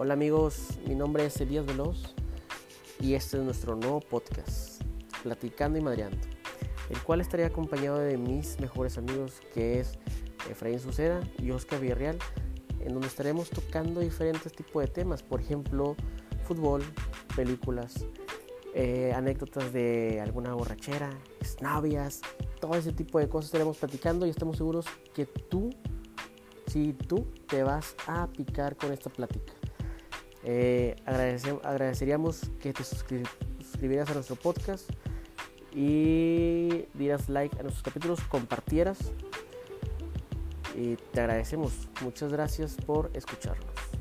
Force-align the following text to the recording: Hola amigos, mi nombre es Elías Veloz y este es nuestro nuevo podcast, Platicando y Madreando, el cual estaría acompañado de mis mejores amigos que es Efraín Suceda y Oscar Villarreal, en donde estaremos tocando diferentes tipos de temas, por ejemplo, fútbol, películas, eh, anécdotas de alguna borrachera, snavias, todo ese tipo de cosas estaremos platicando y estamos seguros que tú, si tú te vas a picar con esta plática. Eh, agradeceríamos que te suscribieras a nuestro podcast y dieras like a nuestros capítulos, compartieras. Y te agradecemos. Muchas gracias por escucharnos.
Hola 0.00 0.14
amigos, 0.14 0.78
mi 0.86 0.94
nombre 0.94 1.26
es 1.26 1.40
Elías 1.40 1.66
Veloz 1.66 2.14
y 3.00 3.14
este 3.14 3.36
es 3.36 3.42
nuestro 3.42 3.74
nuevo 3.74 3.98
podcast, 3.98 4.80
Platicando 5.24 5.76
y 5.76 5.82
Madreando, 5.82 6.24
el 6.88 7.02
cual 7.02 7.20
estaría 7.20 7.46
acompañado 7.46 7.98
de 7.98 8.16
mis 8.16 8.60
mejores 8.60 8.96
amigos 8.96 9.42
que 9.52 9.80
es 9.80 9.98
Efraín 10.48 10.78
Suceda 10.78 11.20
y 11.38 11.50
Oscar 11.50 11.80
Villarreal, 11.80 12.16
en 12.78 12.92
donde 12.92 13.08
estaremos 13.08 13.50
tocando 13.50 13.98
diferentes 13.98 14.52
tipos 14.52 14.84
de 14.84 14.86
temas, 14.88 15.24
por 15.24 15.40
ejemplo, 15.40 15.96
fútbol, 16.44 16.84
películas, 17.34 18.06
eh, 18.74 19.12
anécdotas 19.16 19.72
de 19.72 20.20
alguna 20.20 20.54
borrachera, 20.54 21.10
snavias, 21.42 22.20
todo 22.60 22.76
ese 22.76 22.92
tipo 22.92 23.18
de 23.18 23.28
cosas 23.28 23.46
estaremos 23.46 23.78
platicando 23.78 24.26
y 24.26 24.30
estamos 24.30 24.58
seguros 24.58 24.86
que 25.12 25.26
tú, 25.26 25.70
si 26.68 26.92
tú 26.92 27.26
te 27.48 27.64
vas 27.64 27.96
a 28.06 28.28
picar 28.28 28.76
con 28.76 28.92
esta 28.92 29.10
plática. 29.10 29.54
Eh, 30.50 30.96
agradeceríamos 31.04 32.40
que 32.58 32.72
te 32.72 32.82
suscribieras 32.82 34.08
a 34.08 34.14
nuestro 34.14 34.34
podcast 34.34 34.90
y 35.74 36.86
dieras 36.94 37.28
like 37.28 37.54
a 37.58 37.62
nuestros 37.62 37.82
capítulos, 37.82 38.20
compartieras. 38.30 39.12
Y 40.74 40.96
te 41.12 41.20
agradecemos. 41.20 41.90
Muchas 42.00 42.32
gracias 42.32 42.76
por 42.76 43.10
escucharnos. 43.12 43.97